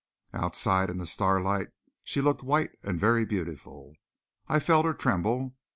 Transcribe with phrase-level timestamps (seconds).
[0.33, 1.67] Outside in the starlight
[2.03, 3.93] she looked white and very beautiful.
[4.47, 5.53] I felt her tremble.